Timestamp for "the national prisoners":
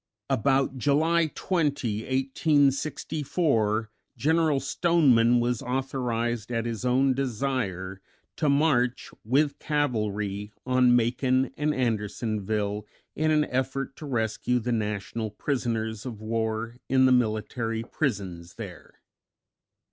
14.57-16.03